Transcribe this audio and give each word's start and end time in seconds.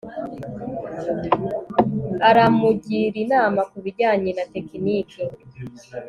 Aramugira 2.29 3.15
inama 3.23 3.59
kubijyanye 3.69 4.29
na 4.37 4.45
tekiniki 4.53 5.19